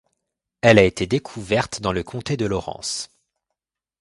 [0.61, 3.11] Elle a été découverte dans le comté de Lawrence.